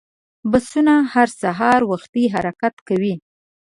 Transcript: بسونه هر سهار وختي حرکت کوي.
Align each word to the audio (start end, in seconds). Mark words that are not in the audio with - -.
بسونه 0.51 0.93
هر 1.13 1.27
سهار 1.41 1.79
وختي 1.91 2.23
حرکت 2.33 2.75
کوي. 2.87 3.15